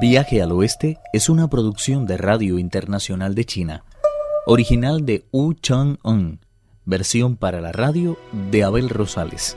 Viaje 0.00 0.42
al 0.42 0.50
Oeste 0.50 0.98
es 1.12 1.28
una 1.28 1.48
producción 1.48 2.04
de 2.06 2.16
Radio 2.16 2.58
Internacional 2.58 3.34
de 3.34 3.44
China, 3.44 3.84
original 4.44 5.06
de 5.06 5.24
Wu 5.30 5.54
Chang-un, 5.54 6.40
versión 6.84 7.36
para 7.36 7.60
la 7.60 7.70
radio 7.70 8.18
de 8.50 8.64
Abel 8.64 8.88
Rosales. 8.88 9.56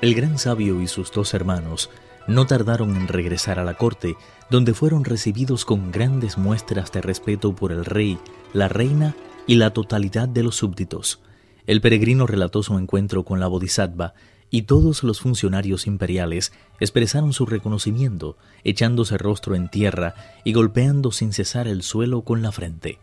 El 0.00 0.14
gran 0.14 0.38
sabio 0.38 0.80
y 0.80 0.86
sus 0.86 1.10
dos 1.10 1.34
hermanos 1.34 1.90
no 2.28 2.46
tardaron 2.46 2.94
en 2.94 3.08
regresar 3.08 3.58
a 3.58 3.64
la 3.64 3.74
corte, 3.74 4.14
donde 4.50 4.72
fueron 4.72 5.04
recibidos 5.04 5.64
con 5.64 5.90
grandes 5.90 6.38
muestras 6.38 6.92
de 6.92 7.02
respeto 7.02 7.56
por 7.56 7.72
el 7.72 7.84
rey, 7.84 8.18
la 8.52 8.68
reina 8.68 9.16
y 9.48 9.56
la 9.56 9.70
totalidad 9.70 10.28
de 10.28 10.44
los 10.44 10.56
súbditos. 10.56 11.20
El 11.66 11.80
peregrino 11.80 12.26
relató 12.26 12.62
su 12.62 12.78
encuentro 12.78 13.24
con 13.24 13.40
la 13.40 13.48
Bodhisattva 13.48 14.14
y 14.50 14.62
todos 14.62 15.02
los 15.02 15.20
funcionarios 15.20 15.86
imperiales 15.86 16.52
expresaron 16.80 17.32
su 17.32 17.46
reconocimiento, 17.46 18.36
echándose 18.64 19.18
rostro 19.18 19.54
en 19.54 19.68
tierra 19.68 20.14
y 20.44 20.52
golpeando 20.52 21.10
sin 21.12 21.32
cesar 21.32 21.68
el 21.68 21.82
suelo 21.82 22.22
con 22.22 22.42
la 22.42 22.52
frente. 22.52 22.98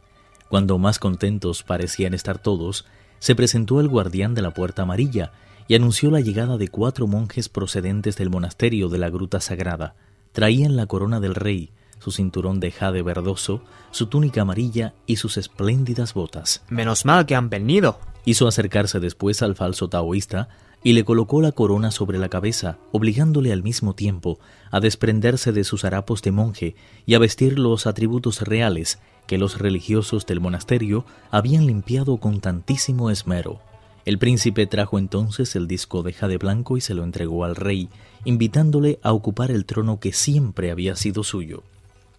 Cuando 0.50 0.78
más 0.78 1.00
contentos 1.00 1.64
parecían 1.64 2.14
estar 2.14 2.38
todos, 2.38 2.86
se 3.20 3.36
presentó 3.36 3.80
el 3.80 3.88
guardián 3.88 4.36
de 4.36 4.42
la 4.42 4.54
puerta 4.54 4.84
amarilla 4.84 5.32
y 5.68 5.76
anunció 5.76 6.12
la 6.12 6.20
llegada 6.20 6.58
de 6.58 6.68
cuatro 6.68 7.08
monjes 7.08 7.50
procedentes 7.50 8.18
del 8.18 8.30
monasterio 8.30 8.90
de 8.90 8.98
la 8.98 9.10
Gruta 9.10 9.40
Sagrada. 9.40 9.96
Traían 10.32 10.76
la 10.76 10.88
corona 10.88 11.20
del 11.20 11.36
rey, 11.36 11.72
su 12.00 12.12
cinturón 12.12 12.60
de 12.60 12.72
jade 12.72 13.02
verdoso, 13.02 13.64
su 13.92 14.08
túnica 14.08 14.42
amarilla 14.42 14.94
y 15.06 15.16
sus 15.16 15.38
espléndidas 15.38 16.14
botas. 16.14 16.64
Menos 16.70 17.06
mal 17.06 17.26
que 17.26 17.36
han 17.36 17.50
venido. 17.50 18.00
Hizo 18.26 18.48
acercarse 18.48 19.00
después 19.00 19.42
al 19.42 19.56
falso 19.56 19.88
taoísta 19.88 20.50
y 20.84 20.94
le 20.94 21.06
colocó 21.06 21.42
la 21.42 21.54
corona 21.54 21.92
sobre 21.92 22.18
la 22.18 22.30
cabeza, 22.30 22.78
obligándole 22.92 23.54
al 23.54 23.64
mismo 23.64 23.96
tiempo 23.96 24.40
a 24.70 24.80
desprenderse 24.82 25.54
de 25.54 25.64
sus 25.64 25.86
harapos 25.86 26.22
de 26.22 26.32
monje 26.32 26.76
y 27.06 27.14
a 27.14 27.20
vestir 27.20 27.58
los 27.58 27.88
atributos 27.88 28.42
reales 28.42 29.00
que 29.26 29.38
los 29.38 29.60
religiosos 29.60 30.26
del 30.26 30.42
monasterio 30.42 31.06
habían 31.32 31.66
limpiado 31.66 32.18
con 32.18 32.42
tantísimo 32.42 33.10
esmero. 33.10 33.62
El 34.06 34.20
príncipe 34.20 34.68
trajo 34.68 35.00
entonces 35.00 35.56
el 35.56 35.68
disco 35.68 36.04
de 36.04 36.12
jade 36.12 36.38
blanco 36.38 36.76
y 36.76 36.82
se 36.82 36.94
lo 36.94 37.06
entregó 37.06 37.46
al 37.46 37.56
rey, 37.56 37.88
invitándole 38.26 39.00
a 39.02 39.14
ocupar 39.14 39.50
el 39.50 39.66
trono 39.66 40.02
que 40.02 40.12
siempre 40.12 40.72
había 40.72 40.98
sido 40.98 41.24
suyo. 41.24 41.64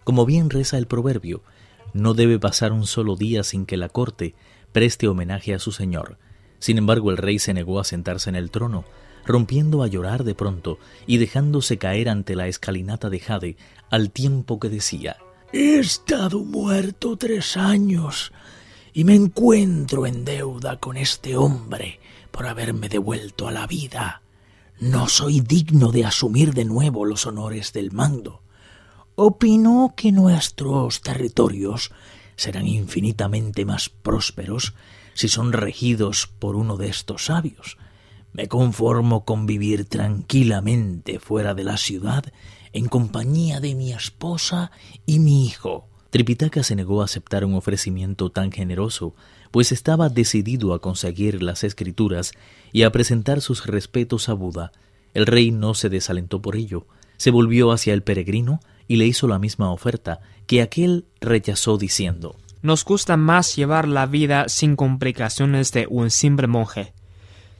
Como 0.03 0.25
bien 0.25 0.49
reza 0.49 0.79
el 0.79 0.87
proverbio, 0.87 1.43
no 1.93 2.15
debe 2.15 2.39
pasar 2.39 2.71
un 2.71 2.87
solo 2.87 3.15
día 3.15 3.43
sin 3.43 3.67
que 3.67 3.77
la 3.77 3.89
corte 3.89 4.33
preste 4.71 5.07
homenaje 5.07 5.53
a 5.53 5.59
su 5.59 5.71
señor, 5.71 6.17
sin 6.65 6.79
embargo, 6.79 7.11
el 7.11 7.17
rey 7.17 7.37
se 7.37 7.53
negó 7.53 7.79
a 7.79 7.83
sentarse 7.83 8.27
en 8.27 8.35
el 8.35 8.49
trono, 8.49 8.85
rompiendo 9.23 9.83
a 9.83 9.87
llorar 9.87 10.23
de 10.23 10.33
pronto 10.33 10.79
y 11.05 11.17
dejándose 11.17 11.77
caer 11.77 12.09
ante 12.09 12.35
la 12.35 12.47
escalinata 12.47 13.11
de 13.11 13.19
Jade, 13.19 13.57
al 13.91 14.09
tiempo 14.09 14.59
que 14.59 14.69
decía 14.69 15.17
He 15.53 15.77
estado 15.77 16.43
muerto 16.43 17.17
tres 17.17 17.55
años 17.55 18.31
y 18.93 19.03
me 19.03 19.13
encuentro 19.13 20.07
en 20.07 20.25
deuda 20.25 20.79
con 20.79 20.97
este 20.97 21.37
hombre 21.37 21.99
por 22.31 22.47
haberme 22.47 22.89
devuelto 22.89 23.47
a 23.47 23.51
la 23.51 23.67
vida. 23.67 24.23
No 24.79 25.07
soy 25.07 25.41
digno 25.41 25.91
de 25.91 26.05
asumir 26.05 26.55
de 26.55 26.65
nuevo 26.65 27.05
los 27.05 27.27
honores 27.27 27.73
del 27.73 27.91
mando. 27.91 28.41
Opino 29.13 29.93
que 29.95 30.11
nuestros 30.11 31.01
territorios 31.01 31.91
serán 32.35 32.65
infinitamente 32.65 33.65
más 33.65 33.89
prósperos 33.89 34.73
si 35.15 35.29
son 35.29 35.53
regidos 35.53 36.27
por 36.27 36.55
uno 36.55 36.77
de 36.77 36.89
estos 36.89 37.25
sabios. 37.25 37.77
Me 38.33 38.47
conformo 38.47 39.23
con 39.23 39.47
vivir 39.47 39.85
tranquilamente 39.85 41.19
fuera 41.19 41.55
de 41.55 41.63
la 41.63 41.77
ciudad 41.77 42.25
en 42.73 42.87
compañía 42.87 43.61
de 43.61 43.73
mi 43.73 43.93
esposa 43.93 44.71
y 45.05 45.19
mi 45.19 45.47
hijo. 45.47 45.87
Tripitaka 46.09 46.61
se 46.61 46.75
negó 46.75 47.01
a 47.01 47.05
aceptar 47.05 47.45
un 47.45 47.55
ofrecimiento 47.55 48.29
tan 48.29 48.51
generoso, 48.51 49.15
pues 49.51 49.71
estaba 49.71 50.09
decidido 50.09 50.73
a 50.73 50.81
conseguir 50.81 51.41
las 51.41 51.63
escrituras 51.63 52.33
y 52.73 52.83
a 52.83 52.91
presentar 52.91 53.39
sus 53.39 53.65
respetos 53.65 54.27
a 54.27 54.33
Buda. 54.33 54.73
El 55.13 55.25
rey 55.25 55.51
no 55.51 55.73
se 55.73 55.87
desalentó 55.87 56.41
por 56.41 56.57
ello, 56.57 56.87
se 57.15 57.31
volvió 57.31 57.71
hacia 57.71 57.93
el 57.93 58.03
peregrino 58.03 58.59
y 58.89 58.97
le 58.97 59.07
hizo 59.07 59.29
la 59.29 59.39
misma 59.39 59.71
oferta, 59.71 60.19
que 60.45 60.61
aquel 60.61 61.05
rechazó 61.21 61.77
diciendo 61.77 62.35
nos 62.61 62.83
gusta 62.83 63.17
más 63.17 63.55
llevar 63.55 63.87
la 63.87 64.05
vida 64.05 64.45
sin 64.47 64.75
complicaciones 64.75 65.71
de 65.71 65.87
un 65.89 66.09
simple 66.09 66.47
monje. 66.47 66.93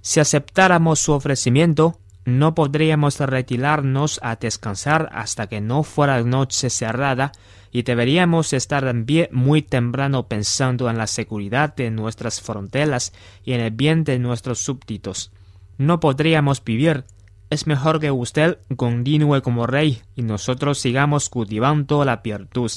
Si 0.01 0.19
aceptáramos 0.19 0.99
su 0.99 1.13
ofrecimiento, 1.13 1.99
no 2.25 2.55
podríamos 2.55 3.19
retirarnos 3.19 4.19
a 4.23 4.35
descansar 4.35 5.09
hasta 5.13 5.47
que 5.47 5.61
no 5.61 5.83
fuera 5.83 6.21
noche 6.23 6.69
cerrada 6.69 7.31
y 7.71 7.83
deberíamos 7.83 8.53
estar 8.53 8.87
en 8.87 9.05
pie 9.05 9.29
muy 9.31 9.61
temprano 9.61 10.27
pensando 10.27 10.89
en 10.89 10.97
la 10.97 11.07
seguridad 11.07 11.75
de 11.75 11.91
nuestras 11.91 12.41
fronteras 12.41 13.13
y 13.43 13.53
en 13.53 13.61
el 13.61 13.71
bien 13.71 14.03
de 14.03 14.17
nuestros 14.17 14.59
súbditos. 14.59 15.31
No 15.77 15.99
podríamos 15.99 16.63
vivir. 16.63 17.05
Es 17.49 17.67
mejor 17.67 17.99
que 17.99 18.11
usted 18.11 18.57
continúe 18.75 19.41
como 19.41 19.67
rey 19.67 20.01
y 20.15 20.23
nosotros 20.23 20.79
sigamos 20.79 21.29
cultivando 21.29 22.03
la 22.05 22.17
virtud 22.17 22.71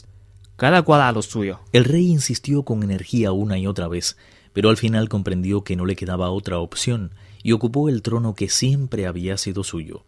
cada 0.59 0.83
cual 0.83 1.03
a 1.03 1.13
lo 1.13 1.23
suyo. 1.23 1.61
El 1.73 1.85
rey 1.85 2.09
insistió 2.09 2.65
con 2.65 2.83
energía 2.83 3.31
una 3.31 3.59
y 3.59 3.69
otra 3.69 3.87
vez, 3.87 4.17
pero 4.53 4.71
al 4.71 4.77
final 4.77 5.09
comprendió 5.09 5.63
que 5.63 5.77
no 5.77 5.87
le 5.87 5.95
quedaba 5.95 6.31
otra 6.31 6.59
opción 6.59 7.13
y 7.45 7.53
ocupó 7.53 7.89
el 7.89 8.03
trono 8.03 8.35
que 8.35 8.49
siempre 8.49 9.07
había 9.07 9.39
sido 9.39 9.63
suyo. 9.63 10.05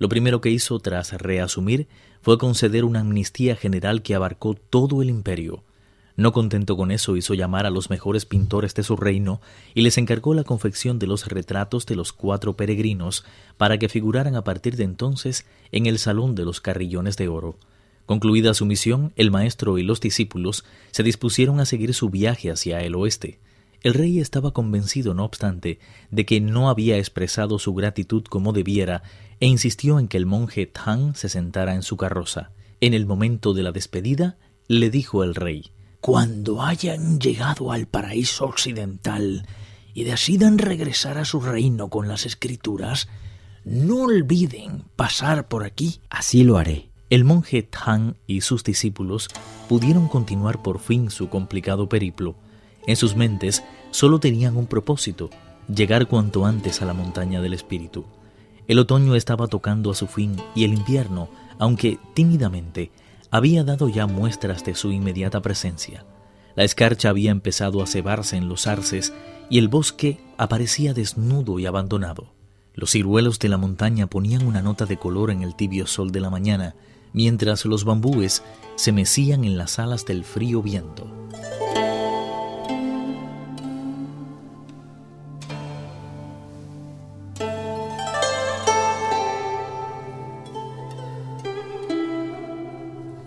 Lo 0.00 0.08
primero 0.08 0.40
que 0.40 0.50
hizo 0.50 0.80
tras 0.80 1.12
reasumir 1.12 1.86
fue 2.20 2.36
conceder 2.36 2.84
una 2.84 2.98
amnistía 2.98 3.54
general 3.54 4.02
que 4.02 4.16
abarcó 4.16 4.54
todo 4.54 5.02
el 5.02 5.08
imperio. 5.08 5.62
No 6.16 6.32
contento 6.32 6.76
con 6.76 6.90
eso, 6.90 7.16
hizo 7.16 7.34
llamar 7.34 7.64
a 7.64 7.70
los 7.70 7.88
mejores 7.88 8.26
pintores 8.26 8.74
de 8.74 8.82
su 8.82 8.96
reino 8.96 9.40
y 9.72 9.82
les 9.82 9.98
encargó 9.98 10.34
la 10.34 10.42
confección 10.42 10.98
de 10.98 11.06
los 11.06 11.28
retratos 11.28 11.86
de 11.86 11.94
los 11.94 12.12
cuatro 12.12 12.56
peregrinos 12.56 13.24
para 13.56 13.78
que 13.78 13.88
figuraran 13.88 14.34
a 14.34 14.42
partir 14.42 14.74
de 14.74 14.82
entonces 14.82 15.46
en 15.70 15.86
el 15.86 16.00
salón 16.00 16.34
de 16.34 16.44
los 16.44 16.60
carrillones 16.60 17.16
de 17.16 17.28
oro. 17.28 17.56
Concluida 18.06 18.54
su 18.54 18.66
misión, 18.66 19.12
el 19.16 19.30
maestro 19.30 19.78
y 19.78 19.82
los 19.82 20.00
discípulos 20.00 20.64
se 20.90 21.02
dispusieron 21.02 21.60
a 21.60 21.66
seguir 21.66 21.94
su 21.94 22.10
viaje 22.10 22.50
hacia 22.50 22.80
el 22.80 22.94
oeste. 22.94 23.38
El 23.82 23.94
rey 23.94 24.20
estaba 24.20 24.52
convencido, 24.52 25.12
no 25.14 25.24
obstante, 25.24 25.80
de 26.10 26.24
que 26.24 26.40
no 26.40 26.68
había 26.68 26.98
expresado 26.98 27.58
su 27.58 27.74
gratitud 27.74 28.24
como 28.24 28.52
debiera 28.52 29.02
e 29.40 29.46
insistió 29.46 29.98
en 29.98 30.06
que 30.06 30.16
el 30.16 30.26
monje 30.26 30.66
Tang 30.66 31.16
se 31.16 31.28
sentara 31.28 31.74
en 31.74 31.82
su 31.82 31.96
carroza. 31.96 32.52
En 32.80 32.94
el 32.94 33.06
momento 33.06 33.54
de 33.54 33.62
la 33.64 33.72
despedida, 33.72 34.36
le 34.68 34.90
dijo 34.90 35.24
el 35.24 35.34
rey 35.34 35.72
Cuando 36.00 36.62
hayan 36.62 37.20
llegado 37.20 37.72
al 37.72 37.86
paraíso 37.86 38.44
occidental 38.44 39.46
y 39.94 40.04
decidan 40.04 40.58
regresar 40.58 41.18
a 41.18 41.24
su 41.24 41.40
reino 41.40 41.88
con 41.88 42.06
las 42.06 42.24
escrituras, 42.24 43.08
no 43.64 44.02
olviden 44.02 44.84
pasar 44.94 45.48
por 45.48 45.64
aquí. 45.64 46.00
Así 46.08 46.44
lo 46.44 46.56
haré. 46.56 46.91
El 47.12 47.24
monje 47.24 47.62
Tang 47.62 48.14
y 48.26 48.40
sus 48.40 48.64
discípulos 48.64 49.28
pudieron 49.68 50.08
continuar 50.08 50.62
por 50.62 50.78
fin 50.78 51.10
su 51.10 51.28
complicado 51.28 51.86
periplo. 51.86 52.36
En 52.86 52.96
sus 52.96 53.16
mentes 53.16 53.62
solo 53.90 54.18
tenían 54.18 54.56
un 54.56 54.66
propósito, 54.66 55.28
llegar 55.68 56.08
cuanto 56.08 56.46
antes 56.46 56.80
a 56.80 56.86
la 56.86 56.94
montaña 56.94 57.42
del 57.42 57.52
espíritu. 57.52 58.06
El 58.66 58.78
otoño 58.78 59.14
estaba 59.14 59.46
tocando 59.46 59.90
a 59.90 59.94
su 59.94 60.06
fin 60.06 60.40
y 60.54 60.64
el 60.64 60.72
invierno, 60.72 61.28
aunque 61.58 61.98
tímidamente, 62.14 62.90
había 63.30 63.62
dado 63.62 63.90
ya 63.90 64.06
muestras 64.06 64.64
de 64.64 64.74
su 64.74 64.90
inmediata 64.90 65.42
presencia. 65.42 66.06
La 66.54 66.64
escarcha 66.64 67.10
había 67.10 67.30
empezado 67.30 67.82
a 67.82 67.86
cebarse 67.86 68.38
en 68.38 68.48
los 68.48 68.66
arces 68.66 69.12
y 69.50 69.58
el 69.58 69.68
bosque 69.68 70.18
aparecía 70.38 70.94
desnudo 70.94 71.58
y 71.58 71.66
abandonado. 71.66 72.32
Los 72.72 72.92
ciruelos 72.92 73.38
de 73.38 73.50
la 73.50 73.58
montaña 73.58 74.06
ponían 74.06 74.46
una 74.46 74.62
nota 74.62 74.86
de 74.86 74.96
color 74.96 75.30
en 75.30 75.42
el 75.42 75.54
tibio 75.56 75.86
sol 75.86 76.10
de 76.10 76.20
la 76.20 76.30
mañana 76.30 76.74
mientras 77.12 77.64
los 77.64 77.84
bambúes 77.84 78.42
se 78.76 78.92
mecían 78.92 79.44
en 79.44 79.58
las 79.58 79.78
alas 79.78 80.04
del 80.06 80.24
frío 80.24 80.62
viento. 80.62 81.10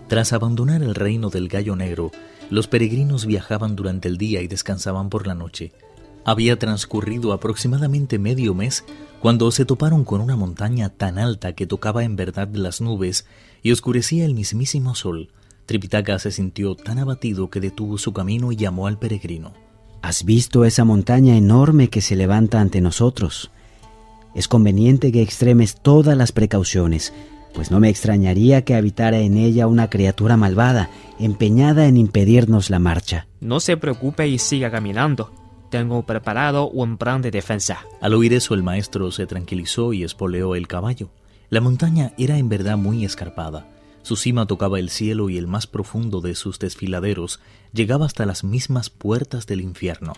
Tras 0.08 0.32
abandonar 0.32 0.82
el 0.82 0.94
reino 0.94 1.30
del 1.30 1.48
gallo 1.48 1.74
negro, 1.74 2.12
los 2.48 2.68
peregrinos 2.68 3.26
viajaban 3.26 3.74
durante 3.74 4.06
el 4.08 4.18
día 4.18 4.40
y 4.40 4.46
descansaban 4.46 5.10
por 5.10 5.26
la 5.26 5.34
noche. 5.34 5.72
Había 6.24 6.58
transcurrido 6.58 7.32
aproximadamente 7.32 8.18
medio 8.18 8.54
mes 8.54 8.84
cuando 9.20 9.50
se 9.50 9.64
toparon 9.64 10.04
con 10.04 10.20
una 10.20 10.36
montaña 10.36 10.90
tan 10.90 11.18
alta 11.18 11.54
que 11.54 11.66
tocaba 11.66 12.04
en 12.04 12.16
verdad 12.16 12.48
las 12.52 12.80
nubes 12.80 13.26
y 13.66 13.72
oscurecía 13.72 14.24
el 14.24 14.34
mismísimo 14.36 14.94
sol, 14.94 15.28
Tripitaka 15.66 16.20
se 16.20 16.30
sintió 16.30 16.76
tan 16.76 17.00
abatido 17.00 17.50
que 17.50 17.58
detuvo 17.58 17.98
su 17.98 18.12
camino 18.12 18.52
y 18.52 18.56
llamó 18.56 18.86
al 18.86 18.96
peregrino. 18.96 19.54
¿Has 20.02 20.24
visto 20.24 20.64
esa 20.64 20.84
montaña 20.84 21.36
enorme 21.36 21.88
que 21.88 22.00
se 22.00 22.14
levanta 22.14 22.60
ante 22.60 22.80
nosotros? 22.80 23.50
Es 24.36 24.46
conveniente 24.46 25.10
que 25.10 25.20
extremes 25.20 25.82
todas 25.82 26.16
las 26.16 26.30
precauciones, 26.30 27.12
pues 27.54 27.72
no 27.72 27.80
me 27.80 27.88
extrañaría 27.88 28.62
que 28.62 28.76
habitara 28.76 29.18
en 29.18 29.36
ella 29.36 29.66
una 29.66 29.90
criatura 29.90 30.36
malvada, 30.36 30.88
empeñada 31.18 31.88
en 31.88 31.96
impedirnos 31.96 32.70
la 32.70 32.78
marcha. 32.78 33.26
No 33.40 33.58
se 33.58 33.76
preocupe 33.76 34.28
y 34.28 34.38
siga 34.38 34.70
caminando. 34.70 35.32
Tengo 35.72 36.04
preparado 36.06 36.70
un 36.70 36.98
plan 36.98 37.20
de 37.20 37.32
defensa. 37.32 37.84
Al 38.00 38.14
oír 38.14 38.32
eso 38.32 38.54
el 38.54 38.62
maestro 38.62 39.10
se 39.10 39.26
tranquilizó 39.26 39.92
y 39.92 40.04
espoleó 40.04 40.54
el 40.54 40.68
caballo. 40.68 41.10
La 41.48 41.60
montaña 41.60 42.12
era 42.18 42.38
en 42.38 42.48
verdad 42.48 42.76
muy 42.76 43.04
escarpada. 43.04 43.68
Su 44.02 44.16
cima 44.16 44.46
tocaba 44.46 44.80
el 44.80 44.90
cielo 44.90 45.30
y 45.30 45.38
el 45.38 45.46
más 45.46 45.66
profundo 45.66 46.20
de 46.20 46.34
sus 46.34 46.58
desfiladeros 46.58 47.40
llegaba 47.72 48.06
hasta 48.06 48.26
las 48.26 48.42
mismas 48.42 48.90
puertas 48.90 49.46
del 49.46 49.60
infierno. 49.60 50.14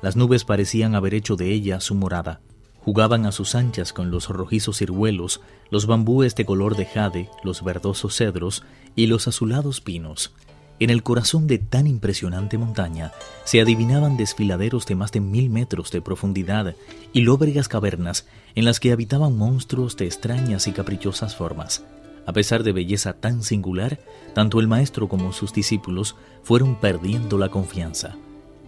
Las 0.00 0.16
nubes 0.16 0.44
parecían 0.44 0.94
haber 0.94 1.14
hecho 1.14 1.36
de 1.36 1.52
ella 1.52 1.80
su 1.80 1.94
morada. 1.94 2.40
Jugaban 2.84 3.26
a 3.26 3.32
sus 3.32 3.54
anchas 3.54 3.92
con 3.92 4.10
los 4.10 4.28
rojizos 4.28 4.78
ciruelos, 4.78 5.40
los 5.70 5.86
bambúes 5.86 6.34
de 6.36 6.46
color 6.46 6.76
de 6.76 6.86
jade, 6.86 7.28
los 7.42 7.62
verdosos 7.62 8.16
cedros 8.16 8.62
y 8.94 9.06
los 9.06 9.28
azulados 9.28 9.80
pinos. 9.80 10.32
En 10.80 10.88
el 10.88 11.02
corazón 11.02 11.46
de 11.46 11.58
tan 11.58 11.86
impresionante 11.86 12.56
montaña 12.56 13.12
se 13.44 13.60
adivinaban 13.60 14.16
desfiladeros 14.16 14.86
de 14.86 14.94
más 14.94 15.12
de 15.12 15.20
mil 15.20 15.50
metros 15.50 15.90
de 15.90 16.00
profundidad 16.00 16.74
y 17.12 17.20
lóbregas 17.20 17.68
cavernas 17.68 18.26
en 18.54 18.64
las 18.64 18.80
que 18.80 18.90
habitaban 18.90 19.36
monstruos 19.36 19.98
de 19.98 20.06
extrañas 20.06 20.66
y 20.66 20.72
caprichosas 20.72 21.36
formas. 21.36 21.84
A 22.24 22.32
pesar 22.32 22.62
de 22.62 22.72
belleza 22.72 23.12
tan 23.12 23.42
singular, 23.42 24.00
tanto 24.34 24.58
el 24.58 24.68
maestro 24.68 25.06
como 25.06 25.34
sus 25.34 25.52
discípulos 25.52 26.16
fueron 26.42 26.80
perdiendo 26.80 27.36
la 27.36 27.50
confianza. 27.50 28.16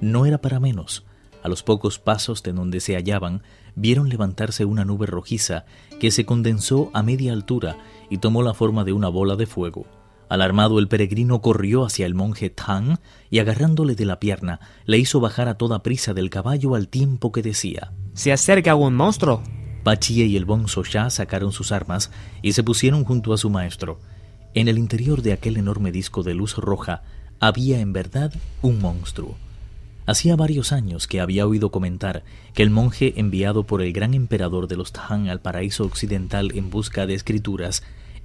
No 0.03 0.27
era 0.27 0.37
para 0.37 0.61
menos. 0.61 1.05
A 1.43 1.49
los 1.49 1.63
pocos 1.63 1.99
pasos 1.99 2.43
de 2.43 2.53
donde 2.53 2.81
se 2.81 2.95
hallaban, 2.95 3.43
vieron 3.75 4.11
levantarse 4.11 4.67
una 4.67 4.85
nube 4.85 5.07
rojiza 5.07 5.65
que 5.99 6.11
se 6.11 6.27
condensó 6.27 6.91
a 6.93 7.03
media 7.03 7.33
altura 7.33 7.79
y 8.11 8.19
tomó 8.19 8.43
la 8.43 8.53
forma 8.53 8.85
de 8.85 8.93
una 8.93 9.09
bola 9.09 9.35
de 9.37 9.47
fuego. 9.47 9.87
Alarmado 10.33 10.79
el 10.79 10.89
peregrino 10.89 11.43
corrió 11.43 11.85
hacia 11.85 12.07
el 12.07 12.15
monje 12.15 12.49
Tang 12.49 12.97
y 13.29 13.41
agarrándole 13.41 13.95
de 13.95 14.07
la 14.07 14.19
pierna 14.19 14.61
le 14.87 14.97
hizo 14.97 15.21
bajar 15.21 15.47
a 15.47 15.59
toda 15.59 15.83
prisa 15.83 16.15
del 16.15 16.31
caballo 16.31 16.75
al 16.75 16.89
tiempo 16.89 17.33
que 17.33 17.43
decía 17.43 17.93
Se 18.15 18.33
acerca 18.33 18.75
un 18.75 18.95
monstruo. 18.95 19.43
Pachie 19.85 20.25
y 20.25 20.39
el 20.39 20.47
bonzo 20.47 20.85
ya 20.85 21.11
sacaron 21.11 21.53
sus 21.53 21.71
armas 21.71 22.11
y 22.41 22.55
se 22.55 22.63
pusieron 22.63 23.05
junto 23.05 23.35
a 23.35 23.37
su 23.37 23.51
maestro. 23.51 24.01
En 24.55 24.69
el 24.69 24.79
interior 24.79 25.21
de 25.21 25.35
aquel 25.35 25.59
enorme 25.59 25.93
disco 25.93 26.23
de 26.23 26.33
luz 26.33 26.57
roja 26.57 27.03
había 27.39 27.81
en 27.81 27.93
verdad 27.93 28.33
un 28.63 28.81
monstruo. 28.81 29.37
Hacía 30.07 30.35
varios 30.35 30.73
años 30.73 31.07
que 31.07 31.21
había 31.21 31.47
oído 31.47 31.71
comentar 31.71 32.25
que 32.55 32.63
el 32.63 32.71
monje 32.71 33.21
enviado 33.21 33.65
por 33.65 33.83
el 33.83 33.93
gran 33.93 34.15
emperador 34.15 34.67
de 34.67 34.77
los 34.77 34.93
Tang 34.93 35.29
al 35.29 35.43
paraíso 35.43 35.85
occidental 35.85 36.53
en 36.55 36.71
busca 36.71 37.05
de 37.05 37.13
escrituras 37.13 37.83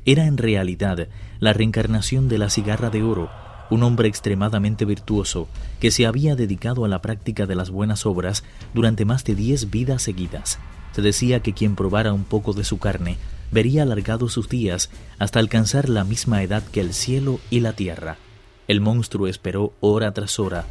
era 0.08 0.26
en 0.26 0.38
realidad 0.38 1.10
la 1.40 1.52
reencarnación 1.52 2.30
de 2.30 2.38
la 2.38 2.50
cigarra 2.50 2.90
de 2.90 3.04
oro, 3.04 3.30
un 3.70 3.84
hombre 3.84 4.08
extremadamente 4.08 4.86
virtuoso 4.86 5.50
que 5.82 5.92
se 5.92 6.06
había 6.06 6.38
dedicado 6.38 6.86
a 6.86 6.88
la 6.88 7.02
práctica 7.02 7.46
de 7.46 7.56
las 7.56 7.70
buenas 7.70 8.06
obras 8.06 8.46
durante 8.74 9.04
más 9.04 9.26
de 9.26 9.36
diez 9.36 9.70
vidas 9.70 10.02
seguidas. 10.02 10.60
Se 10.94 11.02
decía 11.02 11.42
que 11.42 11.52
quien 11.52 11.76
probara 11.76 12.14
un 12.14 12.24
poco 12.24 12.54
de 12.54 12.64
su 12.64 12.80
carne 12.80 13.18
vería 13.52 13.84
alargados 13.84 14.32
sus 14.32 14.48
días 14.48 14.90
hasta 15.20 15.40
alcanzar 15.40 15.90
la 15.90 16.06
misma 16.06 16.42
edad 16.42 16.64
que 16.64 16.80
el 16.80 16.94
cielo 16.94 17.42
y 17.50 17.60
la 17.60 17.74
tierra. 17.74 18.16
El 18.70 18.80
monstruo 18.80 19.28
esperó 19.28 19.74
hora 19.82 20.14
tras 20.14 20.40
hora 20.40 20.66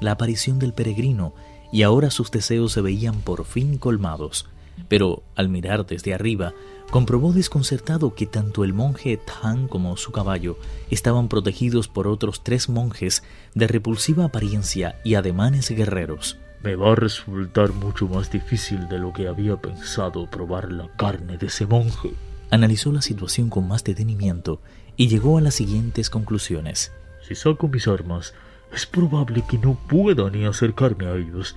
la 0.00 0.12
aparición 0.12 0.58
del 0.58 0.72
peregrino 0.72 1.32
y 1.72 1.82
ahora 1.82 2.10
sus 2.10 2.32
deseos 2.32 2.72
se 2.72 2.80
veían 2.80 3.20
por 3.20 3.44
fin 3.44 3.78
colmados. 3.78 4.46
Pero 4.88 5.22
al 5.36 5.48
mirar 5.48 5.86
desde 5.86 6.12
arriba, 6.12 6.54
comprobó 6.90 7.32
desconcertado 7.32 8.14
que 8.14 8.26
tanto 8.26 8.64
el 8.64 8.72
monje 8.72 9.16
Tang 9.16 9.68
como 9.68 9.96
su 9.96 10.12
caballo 10.12 10.58
estaban 10.90 11.28
protegidos 11.28 11.88
por 11.88 12.08
otros 12.08 12.42
tres 12.42 12.68
monjes 12.68 13.22
de 13.54 13.66
repulsiva 13.68 14.24
apariencia 14.24 15.00
y 15.04 15.14
ademanes 15.14 15.70
guerreros. 15.70 16.38
Me 16.62 16.76
va 16.76 16.92
a 16.92 16.94
resultar 16.96 17.72
mucho 17.72 18.06
más 18.06 18.30
difícil 18.30 18.88
de 18.88 18.98
lo 18.98 19.12
que 19.12 19.28
había 19.28 19.56
pensado 19.56 20.28
probar 20.28 20.70
la 20.70 20.88
carne 20.96 21.38
de 21.38 21.46
ese 21.46 21.66
monje. 21.66 22.12
Analizó 22.50 22.92
la 22.92 23.00
situación 23.00 23.48
con 23.48 23.66
más 23.66 23.82
detenimiento 23.84 24.60
y 24.96 25.08
llegó 25.08 25.38
a 25.38 25.40
las 25.40 25.54
siguientes 25.54 26.10
conclusiones. 26.10 26.92
Si 27.26 27.34
saco 27.34 27.68
mis 27.68 27.88
armas, 27.88 28.34
es 28.74 28.84
probable 28.84 29.42
que 29.48 29.56
no 29.56 29.78
pueda 29.88 30.28
ni 30.28 30.44
acercarme 30.44 31.06
a 31.06 31.14
ellos. 31.14 31.56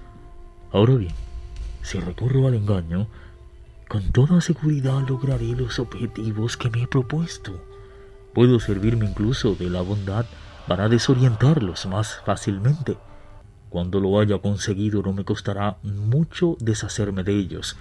Ahora 0.71 0.95
bien, 0.95 1.13
si 1.81 1.99
recurro 1.99 2.47
al 2.47 2.53
engaño, 2.53 3.07
con 3.93 4.11
toda 4.11 4.41
seguridad 4.41 5.07
lograré 5.07 5.49
los 5.49 5.77
objetivos 5.77 6.57
que 6.57 6.67
me 6.71 6.81
he 6.81 6.87
propuesto. 6.87 7.63
Puedo 8.33 8.59
servirme 8.59 9.05
incluso 9.05 9.53
de 9.53 9.69
la 9.69 9.81
bondad 9.81 10.25
para 10.67 10.89
desorientarlos 10.89 11.85
más 11.85 12.19
fácilmente. 12.25 12.97
Cuando 13.69 13.99
lo 13.99 14.19
haya 14.19 14.39
conseguido 14.39 15.03
no 15.03 15.13
me 15.13 15.23
costará 15.23 15.77
mucho 15.83 16.57
deshacerme 16.59 17.23
de 17.23 17.37
ellos. 17.37 17.77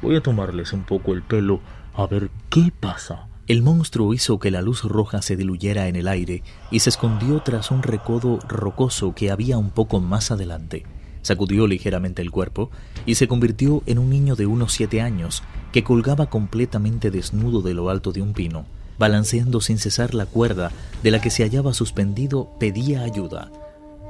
Voy 0.00 0.16
a 0.16 0.22
tomarles 0.22 0.72
un 0.72 0.84
poco 0.84 1.12
el 1.12 1.20
pelo 1.20 1.60
a 1.92 2.06
ver 2.06 2.30
qué 2.48 2.72
pasa. 2.80 3.28
El 3.46 3.62
monstruo 3.62 4.14
hizo 4.14 4.38
que 4.38 4.50
la 4.50 4.62
luz 4.62 4.84
roja 4.84 5.20
se 5.20 5.36
diluyera 5.36 5.88
en 5.88 5.96
el 5.96 6.08
aire 6.08 6.42
y 6.70 6.78
se 6.78 6.88
escondió 6.88 7.40
tras 7.40 7.70
un 7.70 7.82
recodo 7.82 8.38
rocoso 8.48 9.14
que 9.14 9.30
había 9.30 9.58
un 9.58 9.68
poco 9.68 10.00
más 10.00 10.30
adelante 10.30 10.86
sacudió 11.22 11.66
ligeramente 11.66 12.22
el 12.22 12.30
cuerpo 12.30 12.70
y 13.06 13.14
se 13.14 13.28
convirtió 13.28 13.82
en 13.86 13.98
un 13.98 14.10
niño 14.10 14.36
de 14.36 14.46
unos 14.46 14.72
siete 14.72 15.00
años 15.00 15.42
que 15.72 15.84
colgaba 15.84 16.26
completamente 16.26 17.10
desnudo 17.10 17.62
de 17.62 17.74
lo 17.74 17.90
alto 17.90 18.12
de 18.12 18.22
un 18.22 18.32
pino. 18.32 18.66
Balanceando 18.98 19.60
sin 19.60 19.78
cesar 19.78 20.14
la 20.14 20.26
cuerda 20.26 20.72
de 21.02 21.10
la 21.10 21.20
que 21.20 21.30
se 21.30 21.42
hallaba 21.42 21.72
suspendido, 21.72 22.50
pedía 22.58 23.02
ayuda. 23.02 23.50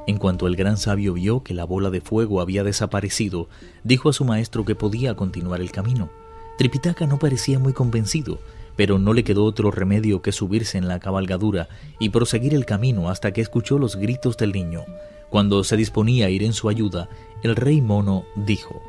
En 0.07 0.17
cuanto 0.17 0.47
el 0.47 0.55
gran 0.55 0.77
sabio 0.77 1.13
vio 1.13 1.43
que 1.43 1.53
la 1.53 1.63
bola 1.63 1.89
de 1.89 2.01
fuego 2.01 2.41
había 2.41 2.63
desaparecido, 2.63 3.47
dijo 3.83 4.09
a 4.09 4.13
su 4.13 4.25
maestro 4.25 4.65
que 4.65 4.75
podía 4.75 5.15
continuar 5.15 5.61
el 5.61 5.71
camino. 5.71 6.09
Tripitaka 6.57 7.07
no 7.07 7.19
parecía 7.19 7.59
muy 7.59 7.73
convencido, 7.73 8.39
pero 8.75 8.99
no 8.99 9.13
le 9.13 9.23
quedó 9.23 9.45
otro 9.45 9.71
remedio 9.71 10.21
que 10.21 10.31
subirse 10.31 10.77
en 10.77 10.87
la 10.87 10.99
cabalgadura 10.99 11.69
y 11.99 12.09
proseguir 12.09 12.53
el 12.53 12.65
camino 12.65 13.09
hasta 13.09 13.31
que 13.31 13.41
escuchó 13.41 13.77
los 13.77 13.95
gritos 13.95 14.37
del 14.37 14.51
niño. 14.51 14.85
Cuando 15.31 15.63
se 15.63 15.77
disponía 15.77 16.25
a 16.25 16.29
ir 16.29 16.43
en 16.43 16.51
su 16.51 16.67
ayuda, 16.67 17.07
el 17.41 17.55
rey 17.55 17.81
mono 17.81 18.25
dijo, 18.35 18.83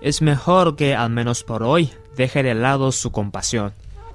Es 0.00 0.22
mejor 0.22 0.76
que, 0.76 0.94
al 0.94 1.10
menos 1.10 1.44
por 1.44 1.62
hoy, 1.62 1.90
deje 2.16 2.42
de 2.42 2.54
lado 2.54 2.90
su 2.90 3.12
compasión. 3.12 3.74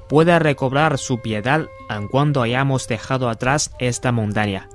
Puede 0.09 0.39
recobrar 0.39 0.97
su 0.97 1.21
piedad 1.21 1.67
en 1.87 2.07
cuando 2.07 2.41
hayamos 2.41 2.87
dejado 2.87 3.29
atrás 3.29 3.71
esta 3.77 4.11
montaña. 4.11 4.67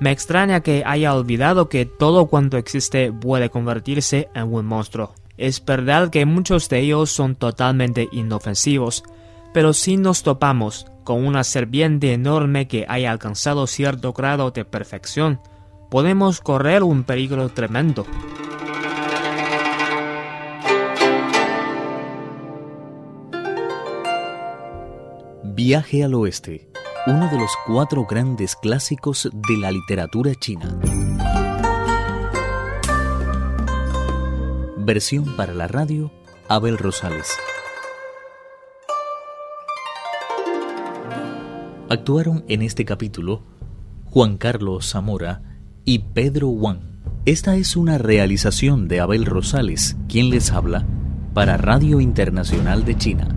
Me 0.00 0.10
extraña 0.10 0.62
que 0.62 0.82
haya 0.84 1.14
olvidado 1.14 1.68
que 1.68 1.86
todo 1.86 2.26
cuanto 2.26 2.56
existe 2.58 3.12
puede 3.12 3.48
convertirse 3.48 4.28
en 4.34 4.52
un 4.52 4.66
monstruo. 4.66 5.14
Es 5.38 5.64
verdad 5.64 6.10
que 6.10 6.26
muchos 6.26 6.68
de 6.68 6.80
ellos 6.80 7.12
son 7.12 7.36
totalmente 7.36 8.08
inofensivos, 8.10 9.04
pero 9.54 9.72
si 9.72 9.96
nos 9.96 10.24
topamos 10.24 10.86
con 11.04 11.24
una 11.24 11.44
serpiente 11.44 12.12
enorme 12.12 12.66
que 12.66 12.84
haya 12.88 13.12
alcanzado 13.12 13.68
cierto 13.68 14.12
grado 14.12 14.50
de 14.50 14.64
perfección, 14.64 15.38
podemos 15.88 16.40
correr 16.40 16.82
un 16.82 17.04
peligro 17.04 17.48
tremendo. 17.48 18.06
Viaje 25.42 26.04
al 26.04 26.14
Oeste, 26.14 26.70
uno 27.06 27.28
de 27.30 27.38
los 27.38 27.50
cuatro 27.66 28.04
grandes 28.04 28.56
clásicos 28.56 29.30
de 29.32 29.56
la 29.56 29.70
literatura 29.70 30.34
china. 30.34 30.78
Versión 34.76 35.34
para 35.36 35.54
la 35.54 35.66
radio, 35.66 36.12
Abel 36.48 36.78
Rosales. 36.78 37.36
Actuaron 41.88 42.44
en 42.48 42.62
este 42.62 42.84
capítulo 42.84 43.42
Juan 44.06 44.38
Carlos 44.38 44.90
Zamora, 44.90 45.55
y 45.86 46.00
Pedro 46.00 46.48
Wang. 46.48 46.80
Esta 47.24 47.56
es 47.56 47.76
una 47.76 47.96
realización 47.96 48.88
de 48.88 49.00
Abel 49.00 49.24
Rosales, 49.24 49.96
quien 50.08 50.30
les 50.30 50.50
habla, 50.50 50.84
para 51.32 51.56
Radio 51.56 52.00
Internacional 52.00 52.84
de 52.84 52.96
China. 52.96 53.35